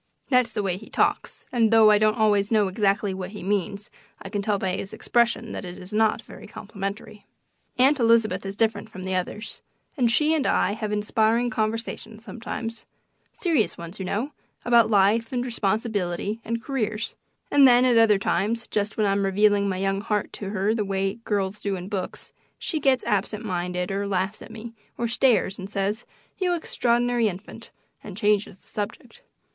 [0.29, 3.91] That's the way he talks, and though I don't always know exactly what he means
[4.19, 7.27] I can tell by his expression that it is not very complimentary.
[7.77, 9.61] Aunt Elizabeth is different from the others,
[9.95, 12.87] and she and I have inspiring conversations sometimes
[13.31, 14.31] serious ones, you know,
[14.65, 17.13] about life and responsibility and careers;
[17.51, 20.83] and then, at other times, just when I'm revealing my young heart to her the
[20.83, 25.59] way girls do in books, she gets absent minded or laughs at me, or stares
[25.59, 26.05] and says,
[26.39, 27.69] "You extraordinary infant,"
[28.03, 29.21] and changes the subject.